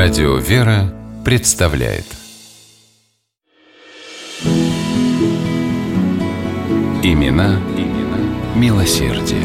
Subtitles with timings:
[0.00, 2.04] Радио «Вера» представляет
[7.02, 8.20] Имена, имена
[8.54, 9.42] милосердие.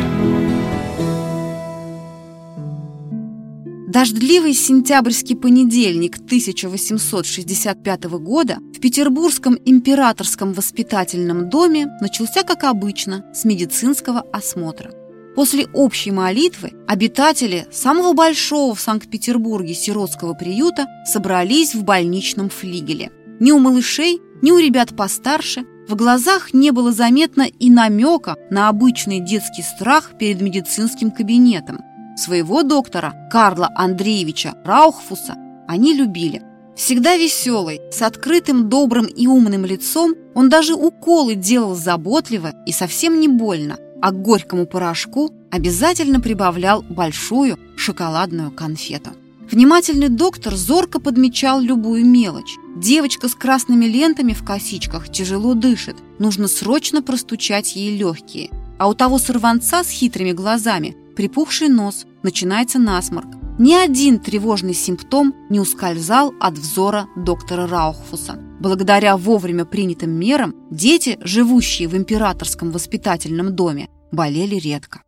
[3.88, 14.22] Дождливый сентябрьский понедельник 1865 года в Петербургском императорском воспитательном доме начался, как обычно, с медицинского
[14.32, 15.03] осмотра.
[15.36, 23.12] После общей молитвы обитатели самого большого в Санкт-Петербурге сиротского приюта собрались в больничном флигеле.
[23.40, 28.70] Ни у малышей, ни у ребят постарше в глазах не было заметно и намека на
[28.70, 31.82] обычный детский страх перед медицинским кабинетом.
[32.16, 35.36] Своего доктора Карла Андреевича Раухфуса
[35.68, 36.44] они любили.
[36.76, 43.20] Всегда веселый, с открытым, добрым и умным лицом, он даже уколы делал заботливо и совсем
[43.20, 49.12] не больно– а к горькому порошку обязательно прибавлял большую шоколадную конфету.
[49.50, 52.58] Внимательный доктор зорко подмечал любую мелочь.
[52.76, 58.50] Девочка с красными лентами в косичках тяжело дышит, нужно срочно простучать ей легкие.
[58.78, 63.30] А у того сорванца с хитрыми глазами припухший нос, начинается насморк.
[63.58, 68.38] Ни один тревожный симптом не ускользал от взора доктора Раухфуса.
[68.64, 75.02] Благодаря вовремя принятым мерам дети, живущие в императорском воспитательном доме, болели редко.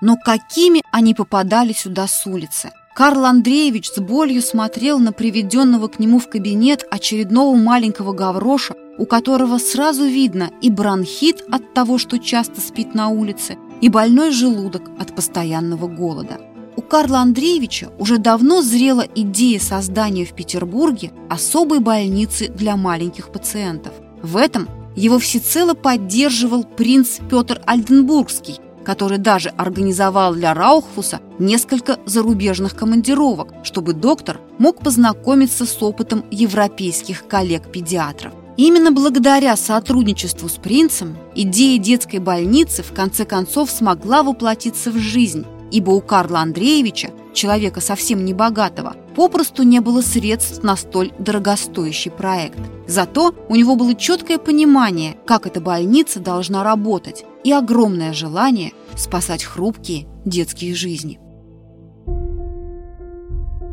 [0.00, 2.72] Но какими они попадали сюда с улицы?
[2.96, 9.06] Карл Андреевич с болью смотрел на приведенного к нему в кабинет очередного маленького гавроша, у
[9.06, 14.90] которого сразу видно и бронхит от того, что часто спит на улице, и больной желудок
[14.98, 16.40] от постоянного голода.
[16.76, 23.94] У Карла Андреевича уже давно зрела идея создания в Петербурге особой больницы для маленьких пациентов.
[24.22, 32.76] В этом его всецело поддерживал принц Петр Альденбургский, который даже организовал для Раухфуса несколько зарубежных
[32.76, 38.32] командировок, чтобы доктор мог познакомиться с опытом европейских коллег-педиатров.
[38.56, 45.44] Именно благодаря сотрудничеству с принцем идея детской больницы в конце концов смогла воплотиться в жизнь,
[45.76, 52.10] ибо у Карла Андреевича, человека совсем не богатого, попросту не было средств на столь дорогостоящий
[52.10, 52.58] проект.
[52.86, 59.44] Зато у него было четкое понимание, как эта больница должна работать, и огромное желание спасать
[59.44, 61.20] хрупкие детские жизни.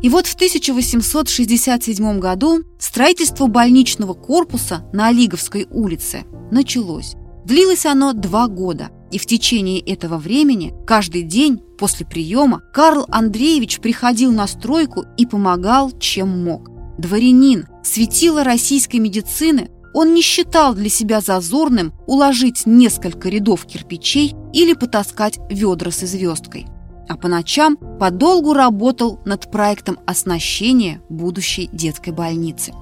[0.02, 7.14] И вот в 1867 году строительство больничного корпуса на Олиговской улице началось.
[7.46, 13.78] Длилось оно два года, и в течение этого времени каждый день после приема Карл Андреевич
[13.78, 16.68] приходил на стройку и помогал, чем мог.
[16.98, 24.72] Дворянин, светило российской медицины, он не считал для себя зазорным уложить несколько рядов кирпичей или
[24.72, 26.66] потаскать ведра с звездкой
[27.06, 32.72] а по ночам подолгу работал над проектом оснащения будущей детской больницы.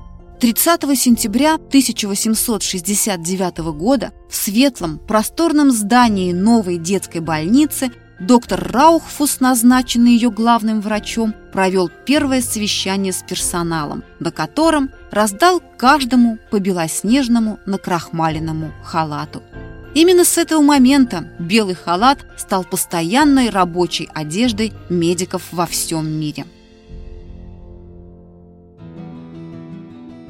[0.43, 10.33] 30 сентября 1869 года в светлом, просторном здании новой детской больницы доктор Раухфус, назначенный ее
[10.33, 19.45] главным врачом, провел первое совещание с персоналом, на котором раздал каждому по белоснежному накрахмаленному халату.
[19.95, 26.47] Именно с этого момента белый халат стал постоянной рабочей одеждой медиков во всем мире.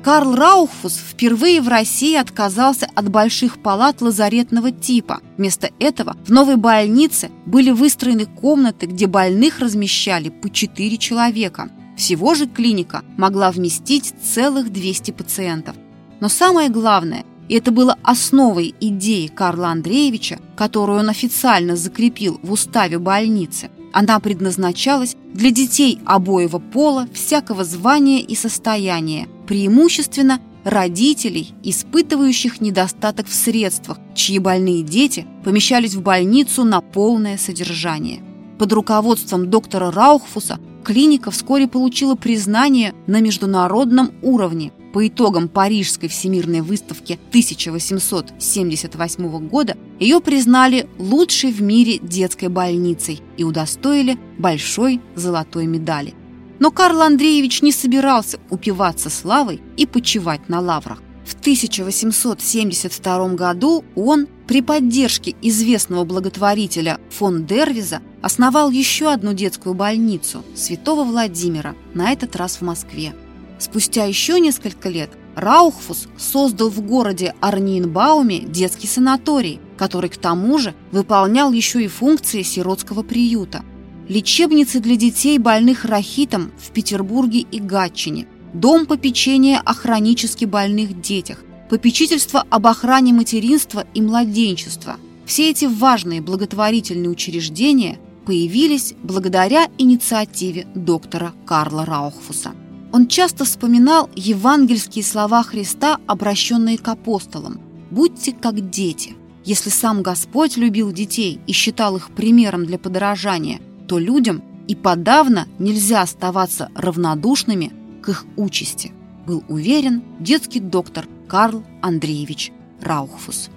[0.02, 5.20] Карл Раухфус впервые в России отказался от больших палат лазаретного типа.
[5.36, 11.70] Вместо этого в новой больнице были выстроены комнаты, где больных размещали по 4 человека.
[11.96, 15.76] Всего же клиника могла вместить целых 200 пациентов.
[16.18, 22.50] Но самое главное, и это было основой идеи Карла Андреевича, которую он официально закрепил в
[22.50, 23.70] уставе больницы.
[23.92, 33.34] Она предназначалась для детей обоего пола, всякого звания и состояния, преимущественно родителей, испытывающих недостаток в
[33.34, 38.20] средствах, чьи больные дети помещались в больницу на полное содержание.
[38.58, 44.72] Под руководством доктора Раухфуса клиника вскоре получила признание на международном уровне.
[44.92, 53.44] По итогам Парижской всемирной выставки 1878 года ее признали лучшей в мире детской больницей и
[53.44, 56.14] удостоили большой золотой медали.
[56.58, 61.02] Но Карл Андреевич не собирался упиваться славой и почивать на лаврах.
[61.24, 70.42] В 1872 году он при поддержке известного благотворителя фон Дервиза основал еще одну детскую больницу
[70.54, 73.14] Святого Владимира, на этот раз в Москве.
[73.58, 80.74] Спустя еще несколько лет Раухфус создал в городе Арниенбауме детский санаторий, который к тому же
[80.90, 83.64] выполнял еще и функции сиротского приюта.
[84.08, 91.38] Лечебницы для детей, больных рахитом в Петербурге и Гатчине, дом попечения о хронически больных детях,
[91.70, 94.96] попечительство об охране материнства и младенчества.
[95.24, 102.52] Все эти важные благотворительные учреждения появились благодаря инициативе доктора Карла Раухфуса.
[102.92, 107.60] Он часто вспоминал евангельские слова Христа, обращенные к апостолам
[107.90, 109.14] «Будьте как дети».
[109.44, 113.60] Если сам Господь любил детей и считал их примером для подражания,
[113.92, 118.90] то людям и подавно нельзя оставаться равнодушными к их участи,
[119.26, 123.50] был уверен детский доктор Карл Андреевич Раухфус.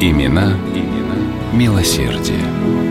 [0.00, 1.16] Имена, имена
[1.52, 2.87] милосердие.